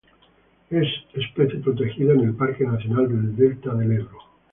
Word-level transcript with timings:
Es 0.71 0.87
especie 1.13 1.59
protegida 1.59 2.13
en 2.13 2.21
el 2.21 2.33
Parque 2.33 2.65
Nacional 2.65 3.07
del 3.07 3.35
Delta 3.35 3.75
del 3.75 3.91
Ebro. 3.91 4.17